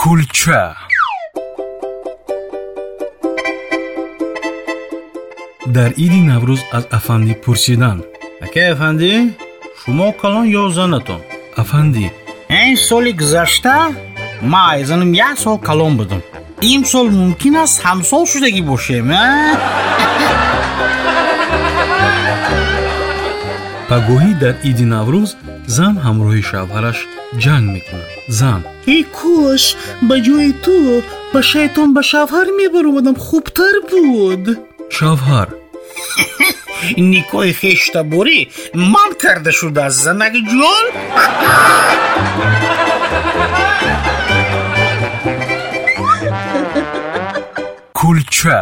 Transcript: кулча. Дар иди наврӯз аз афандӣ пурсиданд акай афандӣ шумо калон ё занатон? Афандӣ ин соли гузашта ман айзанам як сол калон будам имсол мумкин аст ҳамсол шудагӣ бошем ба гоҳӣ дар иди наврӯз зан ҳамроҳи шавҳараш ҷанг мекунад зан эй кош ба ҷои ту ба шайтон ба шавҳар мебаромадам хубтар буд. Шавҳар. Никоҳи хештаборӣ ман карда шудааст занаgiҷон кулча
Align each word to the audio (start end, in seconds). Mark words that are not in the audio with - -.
кулча. 0.00 0.76
Дар 5.66 5.90
иди 6.04 6.20
наврӯз 6.30 6.60
аз 6.76 6.84
афандӣ 6.98 7.34
пурсиданд 7.44 8.00
акай 8.44 8.66
афандӣ 8.74 9.10
шумо 9.80 10.08
калон 10.20 10.46
ё 10.60 10.64
занатон? 10.76 11.20
Афандӣ 11.62 12.06
ин 12.62 12.76
соли 12.86 13.12
гузашта 13.20 13.76
ман 14.52 14.64
айзанам 14.74 15.12
як 15.28 15.36
сол 15.44 15.58
калон 15.68 15.92
будам 16.00 16.22
имсол 16.72 17.06
мумкин 17.18 17.56
аст 17.62 17.76
ҳамсол 17.84 18.24
шудагӣ 18.32 18.62
бошем 18.70 19.10
ба 23.88 23.96
гоҳӣ 24.08 24.32
дар 24.42 24.54
иди 24.70 24.86
наврӯз 24.94 25.30
зан 25.76 25.94
ҳамроҳи 26.06 26.42
шавҳараш 26.50 26.98
ҷанг 27.42 27.66
мекунад 27.74 28.10
зан 28.38 28.60
эй 28.94 29.02
кош 29.18 29.64
ба 30.08 30.16
ҷои 30.26 30.52
ту 30.64 30.76
ба 31.32 31.40
шайтон 31.52 31.88
ба 31.96 32.02
шавҳар 32.10 32.48
мебаромадам 32.60 33.16
хубтар 33.26 33.74
буд. 33.90 34.44
Шавҳар. 34.96 35.48
Никоҳи 37.12 37.52
хештаборӣ 37.60 38.38
ман 38.92 39.10
карда 39.22 39.52
шудааст 39.58 39.98
занаgiҷон 40.04 40.84
кулча 47.98 48.60